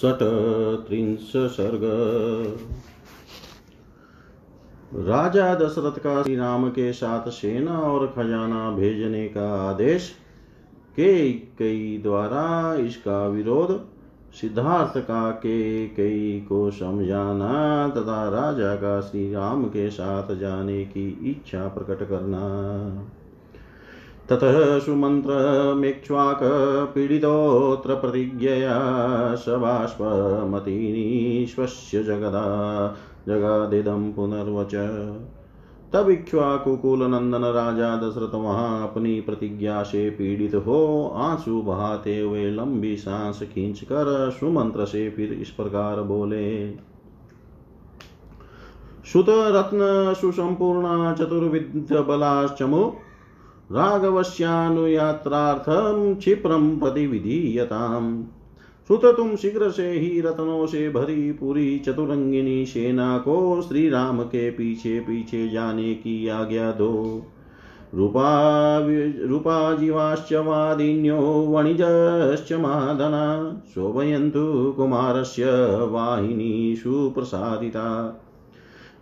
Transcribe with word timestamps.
षट्त्रिंश 0.00 1.32
सर्ग 1.36 1.80
राजा 5.08 5.54
दशरथ 5.54 5.98
का 5.98 6.22
श्री 6.22 6.36
राम 6.36 6.68
के 6.68 6.92
साथ 6.92 7.28
सेना 7.30 7.78
और 7.78 8.06
खजाना 8.06 8.70
भेजने 8.70 9.28
का 9.28 9.70
आदेश 9.70 10.08
के 10.96 11.32
कई 11.32 12.00
द्वारा 12.02 12.74
इसका 12.74 13.26
विरोध 13.26 13.80
सिद्धार्थ 14.32 14.98
का 14.98 15.30
के 15.30 15.86
कई 15.88 16.46
को 16.48 16.70
समझाना 16.70 17.88
तथा 17.88 18.28
राजा 18.28 18.74
का 18.74 19.00
श्री 19.00 19.32
राम 19.32 19.64
के 19.64 19.90
साथ 19.90 20.34
जाने 20.36 20.84
की 20.84 21.08
इच्छा 21.30 21.68
प्रकट 21.68 22.08
करना। 22.08 22.42
ततः 24.30 24.78
सुमन्त्रमेक्ष्वाक 24.78 26.38
पीडितोऽत्र 26.94 27.94
प्रतिज्ञया 27.94 29.36
शबाष्पमतीनि 29.36 31.46
स्वस्य 31.46 32.02
जगदा 32.02 32.96
जगादिदं 33.28 34.12
पुनर्वच। 34.12 34.74
तब 35.92 36.10
इक्ष्वाकुकुल 36.10 37.02
नंदन 37.02 37.44
राजा 37.44 37.96
दशरथ 37.96 38.34
वहाँ 38.34 38.82
अपनी 38.82 39.20
प्रतिज्ञा 39.20 39.82
से 39.82 40.10
पीड़ित 40.10 40.54
हो, 40.54 41.12
आँसू 41.16 41.62
बहाते 41.62 42.20
हुए 42.20 42.50
लंबी 42.50 42.96
सांस 42.96 43.42
खींच 43.42 43.84
कर 43.84 44.30
सुमंत्र 44.30 44.84
से 44.84 45.10
फिर 45.10 45.32
इस 45.32 45.50
प्रकार 45.50 46.02
बोले। 46.02 46.74
सुत 49.12 49.26
रत्न 49.28 50.14
सुसंपूर्ण 50.20 51.14
चतुर्विद 51.14 52.04
बलाश्चमु 52.08 52.90
राघवस्यानुयात्रार्थं 53.72 56.14
क्षिप्रं 56.14 56.78
प्रतिविधीयताम् 56.78 58.24
सुत 58.88 59.04
तुम 59.04 59.36
शीघ्र 59.36 59.70
से 59.70 59.90
ही 59.90 60.20
रत्नों 60.20 60.66
से 60.66 60.90
भरी 60.90 61.32
पूरी 61.32 61.78
चतुरंगिनी 61.78 62.66
सेना 62.66 63.18
को 63.18 63.62
श्री 63.62 63.90
राम 63.90 64.22
के 64.22 64.50
पीछे 64.50 65.00
पीछे 65.00 65.48
जाने 65.48 65.94
की 65.94 66.28
आज्ञा 66.28 66.72
दो। 66.72 67.22
रूपा 67.94 68.88
रूपाजीवाश्च 69.22 70.32
वादिन्यो 70.32 71.46
वणिजश्च 71.48 72.52
मादना। 72.52 73.62
शोभयन्तु 73.74 74.74
कुमारस्य 74.76 75.44
वाहिनीषु 75.90 77.10
प्रसादिता। 77.10 78.16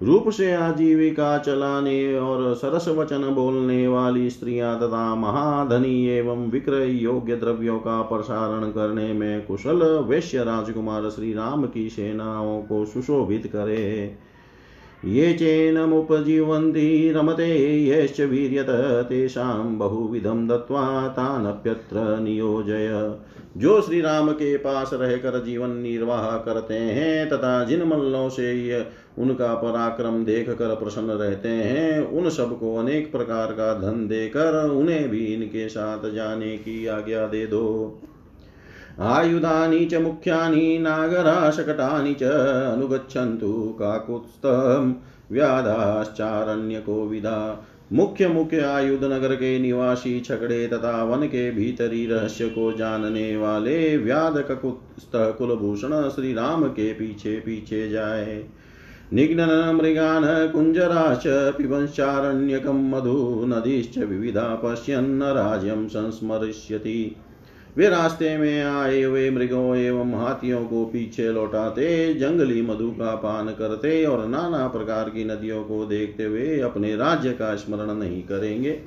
रूप 0.03 0.29
से 0.29 0.53
आजीविका 0.53 1.39
चलाने 1.39 2.19
और 2.19 2.55
सरस 2.55 2.89
वचन 2.89 3.23
बोलने 3.35 3.89
वाली 3.89 4.31
स्त्रियाँ 4.31 4.79
तथा 4.81 5.15
महाधनी 5.15 6.07
एवं 6.07 6.51
विक्रय 6.51 6.91
योग्य 6.91 7.37
द्रव्यों 7.37 7.79
का 7.79 8.03
प्रसारण 8.03 8.71
करने 8.71 9.13
में 9.13 9.47
कुशल 9.47 9.83
वैश्य 10.09 10.45
राजकुमार 10.45 11.11
श्री 11.11 11.33
राम 11.33 11.67
की 11.67 11.89
सेनाओं 11.91 12.63
को 12.63 12.85
सुशोभित 12.85 13.47
करे। 13.47 14.17
ये 15.05 15.33
चेनमुपजीवन्ति 15.33 17.13
रमते 17.17 17.47
यश्च 17.87 18.21
वीर्यत 18.21 18.67
तेषां 19.09 19.79
बहुविधं 19.79 20.49
दत्त्वा 20.49 21.09
तानप्यत्र 21.09 22.21
नियोजय। 22.21 23.15
जो 23.57 23.81
श्री 23.81 24.01
राम 24.01 24.33
के 24.33 24.57
पास 24.57 24.91
रहकर 24.95 25.45
जीवन 25.45 25.71
निर्वाह 25.71 26.37
करते 26.37 26.75
हैं, 26.75 27.29
तथा 27.29 27.65
जिन 27.65 27.83
मल्लों 27.83 28.29
से 28.29 28.55
ये 28.55 28.87
उनका 29.19 29.55
पराक्रम 29.55 30.25
देख 30.25 30.51
कर 30.51 30.75
प्रसन्न 30.75 31.11
रहते 31.11 31.49
हैं, 31.49 32.07
उन 32.07 32.31
सबको 32.31 32.77
अनेक 32.77 33.13
प्रकार 33.13 33.47
का 33.47 33.75
धन 33.75 34.07
देकर 34.09 34.71
उन्हें 34.71 35.09
भी 35.09 35.25
इनके 35.25 35.69
साथ 35.69 36.11
जाने 36.11 36.57
की 36.57 36.87
आज्ञा 36.87 37.27
दे 37.27 37.47
दो। 37.47 37.99
आयुधानि 39.01 39.87
च 39.87 39.95
मुख्यानि, 39.95 40.79
नागराशकटानि 40.79 42.15
च 42.15 42.23
अनुगच्छन्तु 42.23 43.77
काकुत्स्थं 43.79 44.95
व्याधाश्चारण्यको 45.33 47.07
विदा 47.07 47.65
मुख्य 47.93 48.29
मुख्य 48.29 48.61
आयुध 48.61 49.05
नगर 49.05 49.35
के 49.35 49.59
निवासी 49.59 50.21
छकड़े 50.21 50.67
तथा 50.69 51.05
वन 51.05 51.27
के 51.27 51.51
भीतरी 51.51 52.07
रहस्य 52.07 52.49
को 52.49 52.73
जानने 52.73 53.37
वाले 53.37 53.97
व्याध 53.97 54.39
ककुत्स्थ 54.39 55.11
कुलभूषण 55.15 56.09
श्री 56.09 56.33
राम 56.33 56.65
के 56.65 56.93
पीछे 56.93 57.37
पीछे 57.37 57.89
जाए। 57.89 58.45
निघ्नन 59.13 59.79
मृगान् 59.83 60.53
कुञ्जराश्च 60.53 61.55
पिबंश्चारण्यकं 61.59 62.91
मधु 62.91 63.45
नदीश्च 63.47 63.99
विविधा 63.99 64.61
पश्यन्न 64.65 65.23
राज्यं 65.23 65.89
संस्मरिष्यति। 65.89 67.17
वे 67.77 67.89
रास्ते 67.89 68.39
में 68.39 68.65
आए 68.65 69.03
हुए 69.03 69.31
मृगों 69.31 69.77
एवं 69.77 70.15
हाथियों 70.15 70.65
को 70.65 70.85
पीछे 70.85 71.33
लौटाते, 71.33 72.15
जंगली 72.15 72.63
मधु 72.63 72.91
का 72.91 73.15
पान 73.15 73.49
करते 73.49 74.05
और 74.05 74.27
नाना 74.27 74.69
प्रकार 74.69 75.11
की 75.11 75.25
नदियों 75.25 75.65
को 75.65 75.87
देखते 75.87 76.25
हुए 76.25 76.61
अपने 76.61 76.97
राज्य 76.97 77.31
का 77.31 77.55
स्मरण 77.55 77.95
नहीं 77.95 78.23
करेंगे। 78.23 78.81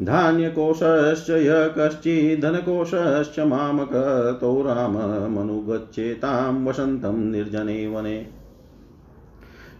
धान्य 0.00 0.48
कोशश्च 0.48 1.30
यः 1.30 1.74
कश्चिद्धनकोशश्च 1.78 3.40
मामक 3.40 3.88
तौ 4.40 4.62
राममनुगच्छेतां 4.62 6.64
वसन्तं 6.64 7.30
निर्जने 7.30 7.86
वने। 7.86 8.41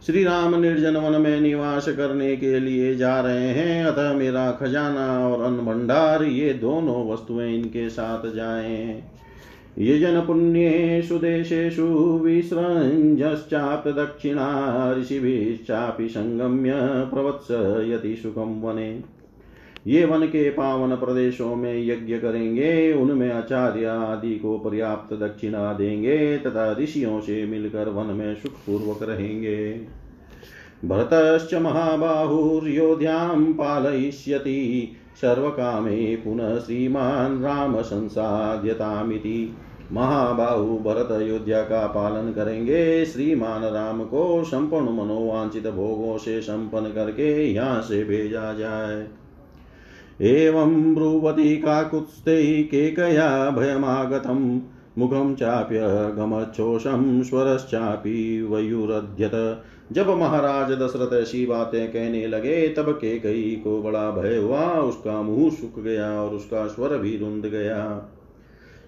श्री 0.07 0.25
राम 0.25 0.61
निर्जन 0.61 0.97
वन 0.97 1.21
में 1.21 1.41
निवास 1.41 1.89
करने 1.89 2.37
के 2.37 2.61
लिए 2.61 2.95
जा 2.95 3.21
रहे 3.21 3.49
हैं। 3.49 3.85
अतः 3.85 4.15
मेरा 4.15 4.51
खजाना 4.53 5.29
और 5.29 5.45
अन्न 5.45 5.59
भंडार, 5.59 6.25
ये 6.25 6.53
दोनों 6.53 7.13
वस्तुएँ 7.13 7.55
इनके 7.55 7.89
साथ 7.89 8.35
जाएँ। 8.35 9.05
ये 9.79 9.99
जन 9.99 10.21
पुण्येषु 10.21 11.19
देशेषु 11.19 11.85
विसृञ्जश्चाप्य 12.25 13.93
दक्षिणा, 13.93 14.95
ऋषिभिश्चापि 14.99 16.09
संगम्य 16.09 16.73
प्रवत्स 16.75 17.47
प्रवत्सयति 17.47 18.17
सुखम 18.17 18.61
वने। 18.65 19.22
ये 19.87 20.05
वन 20.05 20.27
के 20.27 20.51
पावन 20.51 20.97
प्रदेशों 20.97 21.57
में 21.57 21.87
यज्ञ 21.87 22.19
करेंगे, 22.19 22.93
उनमें 22.93 23.33
आचार्य 23.33 23.85
आदि 23.85 24.35
को 24.35 24.59
पर्याप्त 24.59 25.15
दक्षिणा 25.15 25.73
देंगे, 25.73 26.39
तथा 26.39 26.73
ऋषियों 26.73 27.21
से 27.21 27.47
मिलकर 27.47 27.89
वन 27.89 28.07
में 28.07 28.35
सुखपूर्वक 28.35 29.03
रहेंगे। 29.03 29.81
भरतश्च 30.85 31.55
महाबाहुर्योध्यां 31.55 33.53
पालयिष्यति, 33.53 34.93
सर्वकामे 35.21 36.17
पुनः 36.17 36.59
श्रीमान् 36.59 37.43
राम 37.43 37.83
संसाध्यतामिति 37.83 39.57
महाबाहु 39.93 40.79
भरत 40.79 41.13
अयोध्या 41.13 41.63
का 41.63 41.87
पालन 41.87 42.33
करेंगे, 42.33 43.05
श्रीमान 43.05 43.63
राम 43.65 44.05
को 44.05 44.45
संपूर्ण 44.45 44.91
मनोवांचित 44.91 45.67
भोगों 45.67 46.19
से 46.19 46.41
संपन्न 46.41 46.93
करके 46.93 47.53
यहाँ 47.53 47.81
से 47.83 48.05
भेजा 48.05 48.53
जाए। 48.53 49.22
एवं 50.23 50.95
ब्रुवती 50.95 51.57
काकुत्स्ते 51.57 52.63
केकया 52.63 53.51
भयमागतं। 53.51 54.61
मुखं 54.99 55.35
चाप्यगमच्छोषं 55.35 57.23
स्वरश्चापि 57.23 58.43
वयुरध्यत। 58.43 59.63
जब 59.93 60.09
महाराज 60.09 60.73
दशरथ 60.73 61.23
ऐसी 61.23 61.47
बातें 61.47 61.89
कहने 61.89 62.27
लगे, 62.27 62.69
तब 62.69 62.91
के 62.91 63.19
कई 63.19 63.61
को 63.65 63.83
बड़ा 63.83 64.11
भय 64.11 64.37
हुआ, 64.37 64.71
उसका 64.71 65.23
मुँह 65.23 65.51
सूख 65.51 65.85
गया 65.85 66.23
और 66.23 66.31
उसका 66.31 66.67
स्वर 66.67 66.99
भी 66.99 67.17
रुंध 67.17 67.45
गया। 67.45 68.11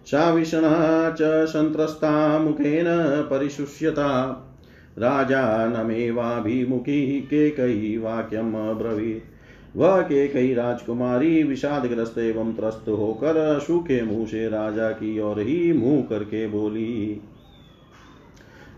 साविषण 0.06 0.62
च 1.12 1.46
संत्रस्ता 1.48 2.38
मुखेन 2.38 2.84
परिशुष्यता। 3.30 4.40
राजा 4.98 5.66
नमेवाभिमुखी 5.66 7.28
कई 7.32 7.98
वाक्यम 7.98 8.54
अब्रवीत्। 8.70 9.30
वह 9.76 10.00
के 10.00 10.26
कई 10.28 10.54
राजकुमारी 10.54 11.42
विषादग्रस्त 11.42 12.18
एवं 12.18 12.52
त्रस्त 12.52 12.88
होकर 12.88 13.60
सूखे 13.60 14.02
मुँह 14.02 14.26
से 14.26 14.48
राजा 14.48 14.90
की 14.90 15.18
ओर 15.20 15.40
ही 15.40 15.72
मुँह 15.72 16.02
करके 16.02 16.46
बोली 16.46 17.20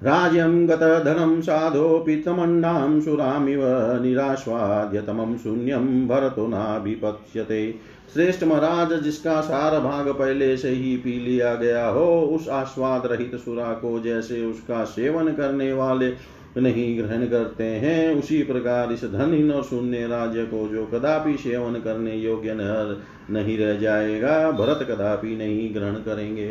राज्यं 0.03 0.69
गतधनं 0.69 1.41
साधो 1.41 1.99
पीतमण्डां 1.99 3.01
सुरामिव 3.01 3.61
निरास्वाद्यतमं 4.03 5.37
शून्यं 5.37 6.09
भरतो 6.09 6.47
नाभिपत्स्यते। 6.47 7.75
श्रेष्ठ 8.15 8.45
महाराज 8.45 8.93
जिसका 9.03 9.41
सार 9.41 9.81
भाग 9.81 10.09
पहले 10.09 10.57
से 10.57 10.71
ही 10.71 10.97
पी 10.97 11.13
लिया 11.21 11.55
गया 11.55 11.87
हो, 11.89 12.23
उस 12.23 12.49
आस्वाद 12.49 13.07
रहित 13.07 13.35
सुरा 13.35 13.73
को 13.73 14.01
जैसे 14.01 14.45
उसका 14.45 14.85
सेवन 14.85 15.33
करने 15.33 15.73
वाले 15.73 16.11
नहीं 16.57 16.99
ग्रहण 16.99 17.27
करते 17.27 17.65
हैं। 17.65 18.15
उसी 18.15 18.43
प्रकार 18.43 18.93
इस 18.93 19.05
धनहीन 19.05 19.51
और 19.51 19.63
शून्य 19.63 20.07
राज्य 20.07 20.45
को 20.45 20.69
जो 20.69 20.85
कदापि 20.87 21.37
सेवन 21.37 21.81
करने 21.81 22.15
योग्य 22.15 22.55
नहीं 23.31 23.59
रह 23.59 23.75
जाएगा, 23.75 24.51
भरत 24.51 24.87
कदापि 24.91 25.37
नहीं 25.37 25.75
ग्रहण 25.75 25.95
करेंगे। 26.03 26.49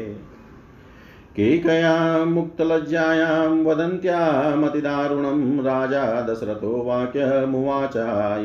केकया 1.36 2.25
मुक्तलज्जायां 2.25 3.63
वदन्त्यामतिदारुणं 3.63 5.42
राजा 5.63 6.04
दशरथो 6.22 6.72
वाक्यमुवाचा 6.84 8.38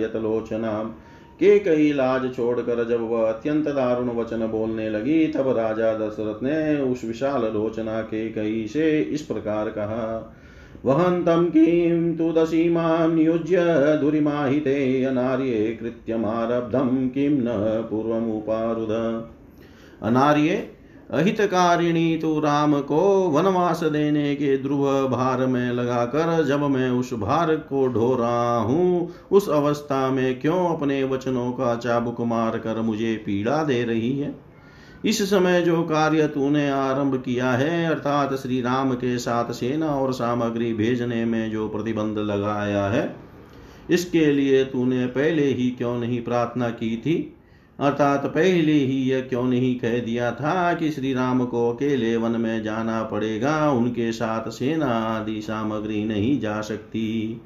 के 1.40 1.58
कई 1.58 1.92
लाज 1.92 2.24
छोड़कर 2.36 2.84
जब 2.88 3.00
वह 3.02 3.28
अत्यंत 3.28 3.68
दारुण 3.68 4.08
वचन 4.08 4.46
बोलने 4.46 4.88
लगी, 4.90 5.26
तब 5.26 5.48
राजा 5.56 5.92
दशरथ 5.94 6.42
ने 6.42 6.80
उस 6.82 7.04
विशाल 7.04 7.42
लोचना 7.54 8.00
के 8.02 8.28
कई 8.30 8.66
से 8.66 9.00
इस 9.00 9.22
प्रकार 9.22 9.68
कहा 9.68 10.36
वहन्तं 10.84 11.44
किं 11.44 12.16
तु 12.16 12.32
दशीमां 12.32 13.08
नियुज्य 13.14 13.64
दुरिमाहिते 14.00 15.04
अनार्ये 15.04 15.78
कृत्यमारब्धं 15.80 17.08
किं 17.08 17.30
न 17.30 17.46
पूर्वमुपारुद। 17.90 18.92
अनार्ये, 20.02 20.56
अहितकारिणी 21.10 22.16
तु 22.16 22.38
राम 22.40 22.80
को 22.80 23.00
वनवास 23.30 23.84
देने 23.84 24.34
के 24.34 24.56
ध्रुव 24.58 25.08
भार 25.08 25.46
में 25.46 25.72
लगाकर 25.72 26.44
जब 26.44 26.62
मैं 26.62 26.90
उस 26.90 27.14
भार 27.14 27.54
को 27.56 27.86
ढो 27.86 28.14
रहा 28.14 28.56
हूँ, 28.58 29.08
उस 29.32 29.48
अवस्था 29.48 30.10
में 30.10 30.40
क्यों 30.40 30.68
अपने 30.68 31.02
वचनों 31.04 31.50
का 31.52 31.74
चाबुक 31.76 32.20
मार 32.20 32.58
कर 32.58 32.80
मुझे 32.80 33.14
पीड़ा 33.16 33.62
दे 33.64 33.82
रही 33.84 34.18
है? 34.18 34.49
इस 35.04 35.30
समय 35.30 35.62
जो 35.62 35.82
कार्य 35.82 36.26
तूने 36.26 36.68
आरंभ 36.70 37.22
किया 37.24 37.50
है, 37.50 37.86
अर्थात 37.86 38.34
श्री 38.34 38.60
राम 38.60 38.94
के 38.94 39.18
साथ 39.18 39.52
सेना 39.52 39.86
और 39.86 40.12
सामग्री 40.12 40.74
भेजने 40.74 41.24
में 41.24 41.50
जो 41.50 41.68
प्रतिबंध 41.68 42.18
लगाया 42.18 42.86
है, 42.86 43.16
इसके 43.90 44.32
लिए 44.32 44.64
तूने 44.64 45.06
पहले 45.06 45.44
ही 45.44 45.70
क्यों 45.70 45.98
नहीं 45.98 46.22
प्रार्थना 46.22 46.70
की 46.70 46.96
थी? 46.96 47.36
अर्थात 47.80 48.26
पहले 48.26 48.72
ही 48.72 49.10
यह 49.10 49.20
क्यों 49.20 49.44
नहीं 49.44 49.78
कह 49.78 49.98
दिया 49.98 50.30
था 50.30 50.74
कि 50.74 50.90
श्री 50.90 51.14
राम 51.14 51.44
को 51.44 51.70
अकेले 51.70 52.16
वन 52.16 52.40
में 52.40 52.62
जाना 52.62 53.02
पड़ेगा, 53.02 53.70
उनके 53.70 54.12
साथ 54.12 54.50
सेना 54.50 54.86
आदि 54.86 55.40
सामग्री 55.42 56.04
नहीं 56.04 56.40
जा 56.40 56.60
सकती? 56.60 57.40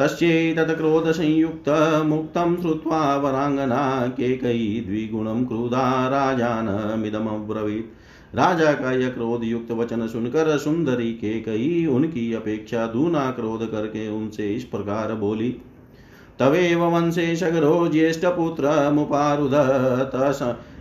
तस्यैतत्क्रोधसंयुक्तमुक्तं 0.00 2.60
श्रुत्वा 2.60 3.16
वराङ्गना 3.16 4.06
केकयी 4.06 4.80
द्विगुणं 4.80 5.46
क्रुधा 5.46 6.08
राजानमिदमब्रवीत्। 6.08 8.36
राजा 8.36 8.72
का 8.72 8.92
यह 8.92 9.08
क्रोध 9.08 9.44
युक्त 9.44 9.72
वचन 9.72 10.06
सुनकर 10.06 10.58
सुंदरी 10.58 11.12
के 11.12 11.40
कई 11.40 11.86
उनकी 11.86 12.32
अपेक्षा 12.32 12.86
दूना 12.86 13.30
क्रोध 13.30 13.70
करके 13.70 14.08
उनसे 14.08 14.54
इस 14.54 14.64
प्रकार 14.64 15.14
बोली 15.14 15.56
तवेव 16.40 16.84
वंशे 16.86 17.34
सगरो 17.36 17.88
ज्येष्ठपुत्रमुपारुध 17.88 19.54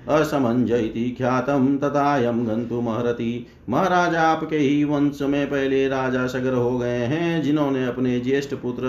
असमंज 0.09 0.71
इति 0.73 1.09
ख्यातम 1.17 1.65
तथायम 1.77 2.43
गंतुमहरति 2.45 3.45
महाराज, 3.69 4.15
आपके 4.15 4.57
ही 4.57 4.83
वंश 4.83 5.21
में 5.23 5.49
पहले 5.49 5.87
राजा 5.87 6.25
सगर 6.27 6.53
हो 6.53 6.77
गए 6.77 7.03
हैं, 7.05 7.41
जिन्होंने 7.41 7.85
अपने 7.85 8.19
ज्येष्ठ 8.19 8.53
पुत्र 8.53 8.87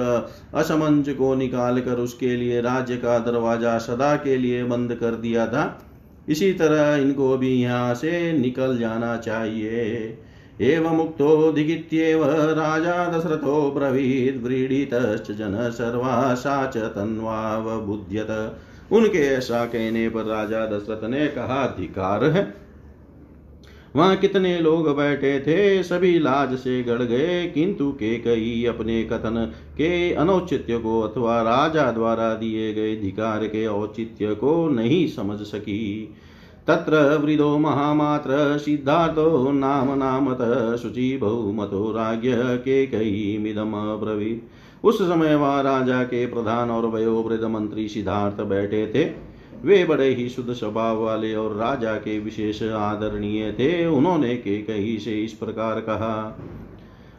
असमंज 0.54 1.08
को 1.10 1.34
निकाल 1.34 1.80
कर 1.80 1.98
उसके 1.98 2.36
लिए 2.36 2.60
राज्य 2.60 2.96
का 2.96 3.18
दरवाज़ा 3.20 3.76
सदा 3.80 4.14
के 4.16 4.36
लिए 4.36 4.64
बंद 4.64 4.94
कर 4.94 5.14
दिया 5.16 5.46
था। 5.46 5.64
इसी 6.28 6.52
तरह 6.52 6.94
इनको 6.96 7.36
भी 7.36 7.52
यहाँ 7.54 7.94
से 7.94 8.32
निकल 8.32 8.78
जाना 8.78 9.16
चाहिए। 9.18 10.18
एवमुक्तो 10.60 11.52
दिगित्येव 11.52 12.24
राजा 12.30 13.18
दशरथो 13.18 13.70
ब्रवीद् 13.70 14.42
व्रीडितश्च 14.42 15.32
जन 15.32 15.70
सर्वा 15.70 16.34
सा 16.34 16.66
च 16.66 16.76
तन्वावबुध्यत। 16.76 18.58
उनके 18.92 19.18
ऐसा 19.18 19.64
कहने 19.64 20.08
पर 20.08 20.24
राजा 20.24 20.66
दशरथ 20.66 21.08
ने 21.10 21.28
कहा 21.28 21.64
अधिकार 21.64 22.24
है। 22.24 22.54
वहाँ 23.96 24.16
कितने 24.16 24.58
लोग 24.58 24.96
बैठे 24.96 25.40
थे, 25.40 25.82
सभी 25.82 26.18
लाज 26.18 26.58
से 26.58 26.82
गड़ 26.82 27.02
गए। 27.02 27.46
किंतु 27.46 27.92
के 27.92 28.18
कई 28.18 28.64
अपने 28.64 29.04
कथन 29.04 29.52
के 29.72 30.12
अनौचित्य 30.12 30.78
को 30.78 31.00
अथवा 31.00 31.42
राजा 31.42 31.92
द्वारा 31.92 32.34
दिए 32.34 32.74
गए 32.74 32.96
अधिकार 32.96 33.46
के 33.46 33.66
औचित्य 33.66 34.34
को 34.34 34.68
नहीं 34.68 35.08
समझ 35.08 35.38
सकी। 35.38 36.14
तत्र 36.70 37.16
वृदो 37.16 37.58
महामात्र 37.58 38.58
सिद्धार्थो 38.58 39.52
नाम 39.52 39.98
नामत 39.98 40.38
शुचि 40.82 41.16
बहुमतो 41.16 41.90
राज्ञ 41.92 42.32
ब्रवीत 43.96 44.48
उस 44.84 45.02
समय 45.02 45.34
वह 45.34 45.60
राजा 45.60 46.02
के 46.02 46.26
प्रधान 46.26 46.70
और 46.70 46.86
वयोवृद्ध 46.86 47.44
मंत्री 47.44 47.88
सिद्धार्थ 47.88 48.40
बैठे 48.40 48.86
थे। 48.86 49.04
वे 49.64 49.84
बड़े 49.84 50.08
ही 50.14 50.28
शुद्ध 50.28 50.52
स्वभाव 50.52 51.02
वाले 51.04 51.34
और 51.34 51.56
राजा 51.56 51.94
के 51.94 52.18
विशेष 52.18 52.62
आदरणीय 52.62 53.52
थे। 53.52 53.86
उन्होंने 53.86 54.36
के 54.36 54.62
कही 54.62 54.98
से 54.98 55.24
इस 55.24 55.32
प्रकार 55.32 55.80
कहा 55.80 56.40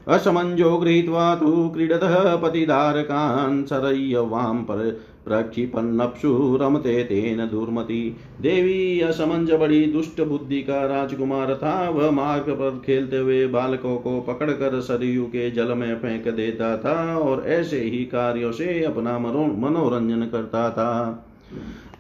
असमंजो 0.08 0.78
गृहीत्वा 0.78 1.36
तु 1.36 1.70
क्रीडतः 1.70 2.36
पतिधारकान् 2.36 3.64
सरय्यवां 3.66 4.56
पर 4.64 4.90
प्रक्षिपन्नप्सु 5.26 6.58
रमते 6.62 7.04
तेन 7.04 7.38
दुर्मति। 7.48 8.18
देवी 8.42 9.02
असमंज 9.02 9.52
बड़ी 9.52 9.86
दुष्ट 9.86 10.22
बुद्धि 10.22 10.62
का 10.62 10.86
राजकुमार 10.86 11.54
था 11.56 11.90
वह 11.90 12.12
मार्ग 12.12 12.50
पर 12.52 12.82
खेलते 12.86 13.18
हुए 13.18 13.46
बालकों 13.48 13.96
को 13.98 14.20
पकड़कर 14.22 14.80
सरयू 14.82 15.26
के 15.26 15.50
जल 15.52 15.74
में 15.74 15.96
फेंक 16.00 16.28
देता 16.28 16.78
था 16.78 17.18
और 17.18 17.44
ऐसे 17.48 17.80
ही 17.80 18.04
कार्यों 18.06 18.52
से 18.52 18.84
अपना 18.84 19.18
मनोरंजन 19.20 20.22
करता 20.22 20.70
था। 20.70 21.26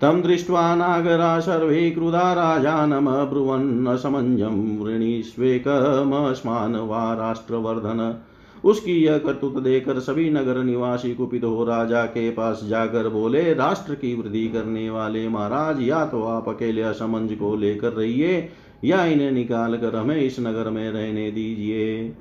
तं 0.01 0.21
दृष्ट्वा 0.21 0.75
नागरा 0.75 1.39
सर्वे 1.39 1.91
क्रुधा 1.91 2.33
राजानमब्रुवन् 2.33 3.87
असमञ्जं 3.87 4.83
वृणीष्वेकमस्मान् 4.83 6.75
वा 6.75 7.13
राष्ट्रवर्धन 7.13 8.21
उसकी 8.65 8.93
यह 9.03 9.17
करतुत 9.17 9.63
देकर 9.63 9.99
सभी 9.99 10.29
नगर 10.29 10.63
निवासी 10.63 11.13
कुपित 11.15 11.43
हो 11.43 11.63
राजा 11.63 12.05
के 12.05 12.29
पास 12.31 12.61
जाकर 12.63 13.09
बोले, 13.09 13.53
राष्ट्र 13.53 13.95
की 13.95 14.21
वृद्धि 14.21 14.47
करने 14.47 14.89
वाले 14.89 15.29
महाराज, 15.29 15.81
या 15.81 16.05
तो 16.05 16.23
आप 16.23 16.49
अकेले 16.49 16.81
असमंज 16.81 17.33
को 17.33 17.55
लेकर 17.55 17.93
रहिए, 17.93 18.49
या 18.83 19.05
इन्हें 19.05 19.31
निकाल 19.31 19.77
कर 19.77 19.95
हमें 19.95 20.17
इस 20.17 20.39
नगर 20.39 20.69
में 20.69 20.91
रहने 20.91 21.31
दीजिए। 21.31 22.15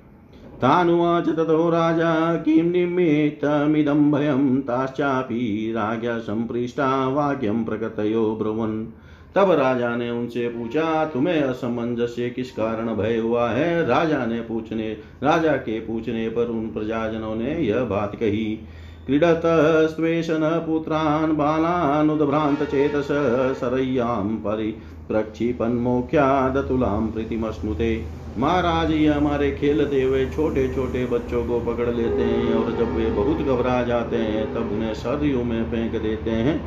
तानुवाच 0.61 1.29
ततो 1.29 1.71
राजा 1.71 2.37
किं 2.37 2.63
निमित्तमिदं 2.63 4.13
भयं 4.13 4.61
ताश्चापि 4.61 5.73
राज्ञा 5.77 6.19
सम्पृष्टा 6.19 7.09
वाक्यं 7.09 7.65
प्रकृतयो 7.65 8.35
ब्रुवन्। 8.35 8.87
तब 9.35 9.51
राजा 9.51 9.97
ने 9.97 10.11
उनसे 10.11 10.49
पूछा, 10.49 11.05
तुम्हें 11.05 11.43
असमंजस्य 11.43 12.31
किस 12.31 12.51
कारण 12.51 12.97
भय 12.97 13.17
हुआ 13.17 13.51
है? 13.51 13.87
राजा 13.87 14.27
ने 14.27 14.41
पूछने, 14.41 14.97
राजा 15.23 15.53
के 15.53 15.81
पूछने 15.81 16.29
पर 16.29 16.47
उन 16.47 16.69
प्रजाजनों 16.69 17.35
ने 17.35 17.55
यह 17.55 17.85
बात 17.85 18.17
कही 18.17 18.59
क्रीडत 19.07 19.43
स्वेशन 19.97 20.65
पुत्रान् 20.67 21.33
बालानुद्भ्रान्त 21.33 22.63
चेतस 22.63 23.09
सरय्यां 23.61 24.37
परि 24.37 24.77
प्रक्षिपन्मोख्यादतुलां 25.09 27.11
प्रीतिमश्नुते। 27.11 28.20
महाराज 28.39 28.91
ये 28.91 29.07
हमारे 29.07 29.51
खेलते 29.51 30.03
हुए 30.03 30.27
छोटे 30.27 30.75
छोटे 30.75 31.07
बच्चों 31.07 31.45
को 31.47 31.61
पकड़ 31.61 31.89
लेते 31.89 32.23
हैं 32.23 32.55
और 32.55 32.71
जब 32.73 32.95
वे 32.95 33.07
बहुत 33.07 33.39
घबरा 33.39 33.83
जाते 33.83 34.17
हैं, 34.17 34.55
तब 34.55 34.73
उन्हें 34.73 34.95
सरयू 34.95 35.43
में 35.45 35.71
फेंक 35.71 36.03
देते 36.03 36.31
हैं। 36.31 36.61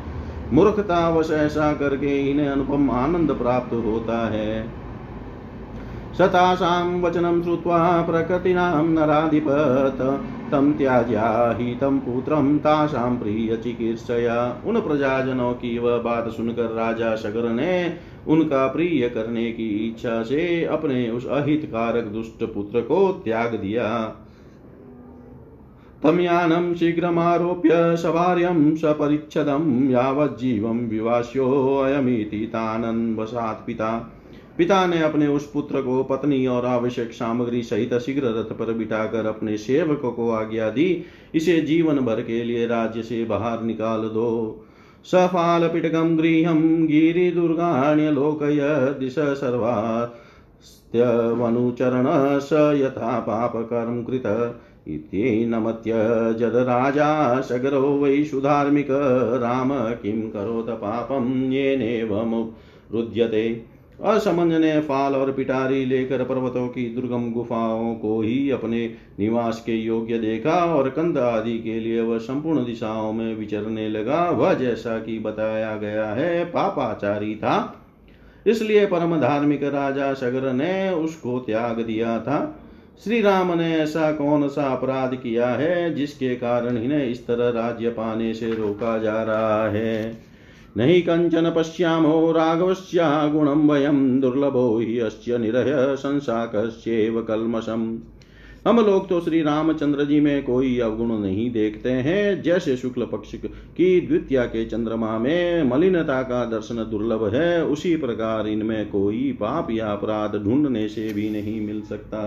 मूर्खतावश 0.52 1.30
ऐसा 1.30 1.72
करके 1.72 2.30
इन्हें 2.30 2.48
अनुपम 2.48 2.90
आनंद 2.90 3.32
प्राप्त 3.32 3.72
होता 3.74 4.18
है। 4.28 4.84
सतासां 6.18 7.02
वचनं 7.02 7.42
श्रुत्वा 7.42 8.02
प्रकृतीनां 8.02 8.84
नराधिपत, 8.84 9.98
तं 10.52 10.72
त्याज्या 10.72 11.52
तम 11.52 11.74
तं 11.80 11.98
पुत्रं 11.98 12.58
तासां 12.58 13.16
प्रियचिकीर्षया 13.16 14.62
उन 14.66 14.80
प्रजाजनों 14.80 15.52
की 15.52 15.78
वह 15.78 15.98
बात 15.98 16.28
सुनकर 16.28 16.62
राजा 16.62 17.16
शगर 17.16 17.48
ने 17.48 17.96
उनका 18.28 18.66
प्रिय 18.66 19.08
करने 19.08 19.52
की 19.52 19.68
इच्छा 19.88 20.22
से 20.22 20.64
अपने 20.64 21.10
उस 21.10 21.26
अहितकारक 21.26 22.04
दुष्ट 22.04 22.44
पुत्र 22.44 22.80
को 22.80 23.12
त्याग 23.24 23.54
दिया। 23.54 24.04
तं 26.02 26.20
यानं 26.20 26.74
शीघ्रमारोप्य 26.74 27.96
सभार्यं 27.96 28.76
सपरिच्छदं 28.76 29.90
यावज्जीवं 29.90 30.80
विवास्योऽयमिति 30.88 32.46
तानन्वसात् 32.46 33.66
पिता। 33.66 34.20
पिता 34.58 34.86
ने 34.86 35.02
अपने 35.02 35.26
उस 35.26 35.50
पुत्र 35.50 35.82
को 35.82 36.02
पत्नी 36.04 36.46
और 36.46 36.66
आवश्यक 36.66 37.12
सामग्री 37.12 37.62
सहित 37.62 37.94
शीघ्र 37.94 38.22
रथ 38.22 38.52
पर 38.56 38.72
बिठाकर 38.72 39.26
अपने 39.26 39.56
सेवक 39.56 40.12
को 40.16 40.30
आज्ञा 40.30 40.70
दी। 40.70 41.04
इसे 41.34 41.60
जीवन 41.60 41.98
भर 41.98 42.20
के 42.22 42.44
लिए 42.44 42.66
राज्य 42.66 43.02
से 43.02 43.24
बाहर 43.24 43.62
निकाल 43.62 44.00
दो। 44.00 44.64
सफालपिटकं 45.04 46.18
गृहं 46.18 46.60
गिरिदुर्गाण्यलोकय 46.86 48.60
दिश 48.98 49.14
सर्वास्त्यमनुचरण 49.18 50.08
स 52.40 52.52
यथा 52.76 53.18
पापकर्म 53.20 54.02
कृत 54.04 54.28
इत्येनमत्यजदराजा 54.88 55.70
सगरो 57.40 57.82
वै 57.98 58.24
सुधार्मिक 58.24 58.90
राम 59.42 59.72
किं 60.02 60.16
करोत 60.30 60.70
पापं 60.70 61.28
येनेवमुरुध्यते 61.52 63.44
असमंज 64.02 64.52
ने 64.52 64.80
फाल 64.80 65.14
और 65.14 65.32
पिटारी 65.32 65.84
लेकर 65.84 66.24
पर्वतों 66.24 66.68
की 66.68 66.94
दुर्गम 66.94 67.32
गुफाओं 67.32 67.94
को 67.94 68.20
ही 68.20 68.50
अपने 68.50 68.94
निवास 69.18 69.62
के 69.66 69.72
योग्य 69.72 70.18
देखा 70.18 70.74
और 70.74 70.90
कंद 70.90 71.18
आदि 71.18 71.58
के 71.58 71.80
लिए 71.80 72.00
वह 72.00 72.18
संपूर्ण 72.18 72.64
दिशाओं 72.64 73.12
में 73.12 73.36
विचरने 73.36 73.88
लगा। 73.88 74.30
वह 74.30 74.54
जैसा 74.54 74.98
कि 74.98 75.18
बताया 75.18 75.76
गया 75.76 76.06
है, 76.06 76.44
पापाचारी 76.44 77.34
था। 77.34 77.80
इसलिए 78.46 78.86
परम 78.86 79.20
धार्मिक 79.20 79.62
राजा 79.62 80.14
सगर 80.14 80.52
ने 80.52 80.90
उसको 80.90 81.38
त्याग 81.38 81.80
दिया 81.80 82.18
था। 82.18 82.60
श्री 83.04 83.20
राम 83.20 83.58
ने 83.58 83.76
ऐसा 83.76 84.12
कौन 84.12 84.48
सा 84.48 84.62
अपराध 84.62 85.14
किया 85.14 85.48
है 85.48 85.94
जिसके 85.94 86.34
कारण 86.34 86.78
इन्हें 86.78 87.06
इस 87.06 87.26
तरह 87.26 87.48
राज्य 87.48 87.88
पाने 87.88 88.34
से 88.34 88.50
रोका 88.54 88.98
जा 88.98 89.22
रहा 89.22 89.68
है? 89.68 90.18
नहीं 90.76 91.02
कंचन 91.02 91.50
पश्यामो 91.56 92.32
राघवस्या 92.32 93.08
गुणम 93.28 93.70
वयम 93.72 94.20
दुर्लभो 94.20 94.78
ही 94.78 94.98
अस्य 94.98 95.38
निरह 95.38 95.94
संसाकस्येव 95.94 97.20
कलमशम 97.22 97.98
हम 98.66 98.80
लोग 98.80 99.08
तो 99.08 99.20
श्री 99.20 99.42
रामचंद्र 99.42 100.04
जी 100.04 100.20
में 100.20 100.42
कोई 100.44 100.78
अवगुण 100.80 101.12
नहीं 101.18 101.50
देखते 101.50 101.90
हैं। 101.90 102.42
जैसे 102.42 102.76
शुक्ल 102.76 103.06
पक्ष 103.06 103.34
की 103.34 104.00
द्वितीय 104.00 104.40
के 104.42 104.64
चंद्रमा 104.64 105.18
में 105.18 105.62
मलिनता 105.62 106.22
का 106.22 106.44
दर्शन 106.44 106.76
दुर्लभ 106.90 107.24
है, 107.34 107.64
उसी 107.64 107.96
प्रकार 107.96 108.48
इनमें 108.48 108.90
कोई 108.90 109.32
पाप 109.32 109.70
या 109.70 109.86
अपराध 109.86 110.36
ढूँढने 110.36 110.88
से 110.88 111.12
भी 111.12 111.28
नहीं 111.30 111.60
मिल 111.60 111.82
सकता। 111.82 112.22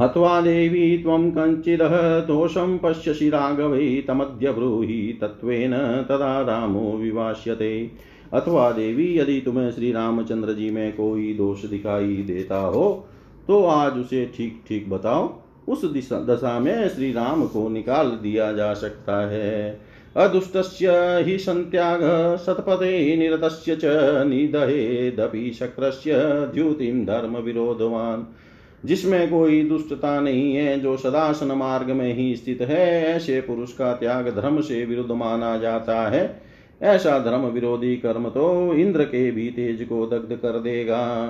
हत्वा 0.00 0.40
देवी 0.40 0.96
त्वं 0.98 1.30
कञ्चिदः 1.30 1.94
दोषं 2.20 2.76
पश्यसि 2.78 3.28
राघवै 3.28 4.04
तमद्य 4.08 4.50
ब्रूहि 4.52 5.18
तत्त्वेन 5.20 5.72
तदा 6.08 6.40
रामो 6.42 6.90
विवास्यते। 6.96 7.90
अथवा 8.32 8.70
देवी, 8.70 9.06
यदि 9.18 9.40
तुम्हें 9.40 9.70
श्री 9.70 9.92
रामचंद्र 9.92 10.52
जी 10.52 10.70
में 10.70 10.92
कोई 10.92 11.32
दोष 11.34 11.64
दिखाई 11.64 12.16
देता 12.26 12.58
हो 12.58 13.08
तो 13.48 13.64
आज 13.64 13.98
उसे 13.98 14.24
ठीक 14.36 14.62
ठीक 14.68 14.88
बताओ। 14.90 15.34
उस 15.68 15.84
दिशा 15.84 16.58
में 16.60 16.88
श्री 16.88 17.12
राम 17.12 17.46
को 17.46 17.68
निकाल 17.68 18.10
दिया 18.22 18.52
जा 18.52 18.72
सकता 18.74 19.16
है। 19.28 19.80
अदुष्टस्य 20.16 20.90
हि 21.26 21.38
सन्त्याग 21.38 22.00
सत्पथे 22.36 23.16
निरतस्य 23.16 23.76
च 23.76 23.84
निदहेदपि 24.26 25.50
शक्रस्य 25.52 26.12
द्युतिं 26.54 27.04
धर्मविरोधवान्। 27.04 28.24
जिसमें 28.84 29.30
कोई 29.30 29.62
दुष्टता 29.62 30.20
नहीं 30.20 30.54
है, 30.54 30.80
जो 30.80 30.96
सदासन 30.96 31.52
मार्ग 31.52 31.90
में 31.90 32.14
ही 32.14 32.36
स्थित 32.36 32.60
है, 32.60 33.04
ऐसे 33.04 33.40
पुरुष 33.40 33.72
का 33.72 33.92
त्याग 33.92 34.28
धर्म 34.28 34.60
से 34.60 34.84
विरुद्ध 34.84 35.10
माना 35.12 35.56
जाता 35.58 36.08
है। 36.08 36.42
ऐसा 36.82 37.18
धर्म 37.18 37.46
विरोधी 37.46 37.96
कर्म 37.96 38.28
तो 38.28 38.74
इंद्र 38.74 39.04
के 39.04 39.30
भी 39.30 39.48
तेज 39.50 39.82
को 39.82 40.06
दग्ध 40.06 40.36
कर 40.36 40.58
देगा। 40.58 41.26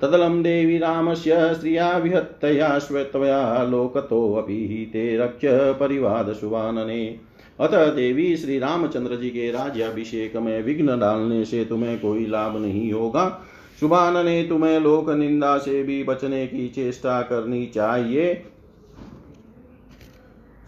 तदलं 0.00 0.42
देवी 0.42 0.78
रामस्य 0.78 1.54
स्त्रिया 1.54 1.96
विहत्तया 1.96 2.78
श्वेतया 2.78 3.62
लोकतोऽपि 3.62 4.90
ते 4.92 5.16
रक्ष्य 5.16 5.48
परिवादशुवानने 5.52 7.16
अतः 7.60 7.86
देवी 7.86 8.36
श्री 8.36 8.58
रामचंद्र 8.58 9.16
जी 9.16 9.30
के 9.30 9.50
राज्याभिषेक 9.50 10.36
में 10.36 10.62
विघ्न 10.62 10.98
डालने 10.98 11.44
से 11.44 11.64
तुम्हें 11.64 11.98
कोई 12.00 12.26
लाभ 12.26 12.56
नहीं 12.56 12.92
होगा। 12.92 13.42
शुभान 13.80 14.24
ने 14.24 14.42
तुम्हें 14.42 14.80
लोक 14.80 15.10
निंदा 15.10 15.56
से 15.58 15.82
भी 15.82 16.02
बचने 16.04 16.46
की 16.46 16.68
चेष्टा 16.68 17.20
करनी 17.22 17.66
चाहिए। 17.66 18.34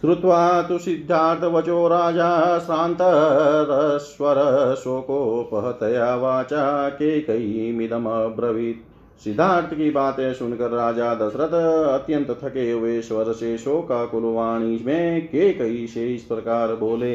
श्रुत्वा 0.00 0.62
तु 0.62 0.78
सिद्धार्थवचो 0.78 1.88
राजा 1.88 2.58
श्रान्तरस्वर 2.58 4.38
शोकोपहतया 4.74 6.14
वाचा 6.16 6.88
केकयीमिदमब्रवीत् 6.88 8.80
सिद्धार्थ 9.24 9.74
की 9.74 9.90
बातें 9.90 10.32
सुनकर 10.34 10.70
राजा 10.70 11.14
दशरथ 11.14 11.52
अत्यंत 11.92 12.30
थके 12.44 12.70
हुए 12.70 13.00
स्वर 13.00 13.32
से 13.32 13.58
शोकाकुलवाणी 13.58 14.82
में 14.86 15.26
के 15.26 15.52
कई 15.52 15.86
से 15.86 16.14
इस 16.14 16.22
प्रकार 16.22 16.74
बोले, 16.74 17.14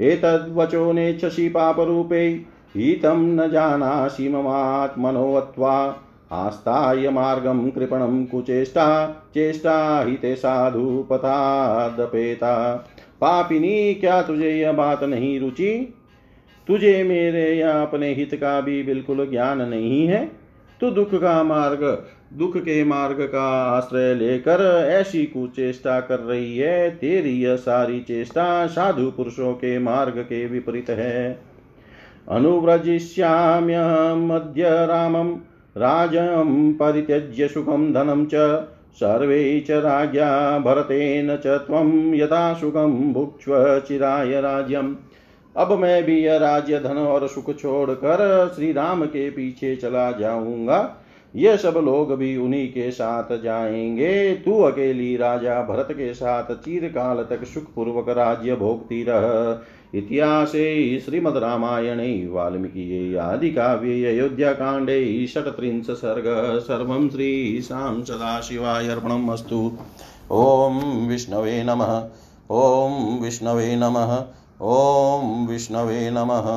एतद्वचो 0.00 0.92
नेच्छसि 0.92 1.48
पापरूपे 1.48 2.51
हितं 2.76 3.22
न 3.22 3.50
जानासि 3.50 4.28
ममात्मनोऽत्वा 4.28 5.98
आस्ताय 6.32 7.08
मार्गं 7.08 7.70
कृपणं 7.70 8.26
कुचेष्टा, 8.26 9.08
चेष्टा 9.34 10.04
हिते 10.04 10.36
साधु 10.36 11.06
पथादपेता। 11.10 12.76
पापिनी, 13.20 13.94
क्या 13.94 14.22
तुझे 14.22 14.50
यह 14.50 14.72
बात 14.72 15.04
नहीं 15.04 15.40
रुचि? 15.40 15.94
तुझे 16.66 17.02
मेरे 17.02 17.54
या 17.54 17.82
अपने 17.82 18.14
हित 18.14 18.34
का 18.34 18.60
भी 18.60 18.82
बिल्कुल 18.82 19.30
ज्ञान 19.30 19.62
नहीं 19.62 20.06
है। 20.06 20.32
तू 20.80 20.90
दुख 20.90 21.14
का 21.14 21.42
मार्ग, 21.42 22.06
दुख 22.32 22.56
के 22.56 22.84
मार्ग 22.84 23.16
का 23.20 23.62
आश्रय 23.62 24.14
लेकर 24.14 24.86
ऐसी 24.90 25.24
कुचेष्टा 25.24 26.00
कर 26.00 26.18
रही 26.18 26.58
है। 26.58 26.90
तेरी 26.90 27.40
यह 27.40 27.56
सारी 27.56 28.00
चेष्टा 28.00 28.66
साधु 28.66 29.10
पुरुषों 29.10 29.52
के 29.52 29.78
मार्ग 29.78 30.18
के 30.18 30.46
विपरीत 30.46 30.90
है। 30.90 31.51
अनुव्रजिष्याम्यमद्य 32.28 34.66
रामं 34.66 35.36
राजं 35.76 36.72
परित्यज्य 36.72 37.48
सुखं 37.48 37.92
धनं 37.92 38.26
च, 38.26 38.64
सर्वे 38.94 39.60
च 39.60 39.70
राज्ञा 39.70 40.58
भरतेन 40.58 41.36
च 41.36 41.46
त्वं 41.46 42.14
यथा 42.14 42.54
सुखं 42.54 43.12
भुक्ष्व 43.12 43.82
चिराय 43.88 44.40
राज्यम्। 44.40 44.94
अब 45.56 45.72
मैं 45.72 46.04
भी 46.04 46.24
यह 46.24 46.36
राज्य, 46.36 46.80
धन 46.80 46.88
और 46.88 47.28
सुख 47.28 47.58
छोड़कर 47.58 48.52
श्री 48.56 48.72
राम 48.72 49.04
के 49.04 49.30
पीछे 49.30 49.76
चला 49.76 50.12
जाऊँगा। 50.12 50.96
ये 51.36 51.56
सब 51.56 51.82
लोग 51.84 52.18
भी 52.18 52.36
उन्हीं 52.36 52.68
के 52.68 52.90
साथ 52.90 53.42
जाएँगे। 53.42 54.34
तू 54.34 54.62
अकेली 54.62 55.16
राजा, 55.16 55.62
भरत 55.62 55.88
के 55.90 56.14
साथ 56.14 56.54
चीरकाल 56.54 57.26
तक 57.30 57.44
सुख 57.44 57.74
पूर्वक 57.74 58.08
राज्य 58.08 58.54
भोगती 58.54 59.06
रह। 59.08 59.58
इतिहासे 59.94 61.00
श्रीमद् 61.00 61.36
रामायणे 61.36 62.28
वाल्मीकि 62.28 63.16
आदि 63.16 63.50
काव्ये 63.50 64.04
अयोध्या 64.04 64.52
कांडे 64.52 65.26
षट्त्रिंश 65.26 65.90
सर्ग 65.90 66.24
सर्वं 66.60 67.08
श्रीशां 67.08 68.02
सदाशिवाय 68.04 68.88
अर्पणम् 68.88 69.30
अस्तु 69.30 69.70
ॐ 70.30 71.06
विष्णवे 71.08 71.62
नमः, 71.62 71.92
ॐ 72.50 73.18
विष्णवे 73.22 73.74
नमः, 73.76 74.14
ॐ 74.60 75.46
विष्णवे 75.48 76.10
नमः। 76.10 76.48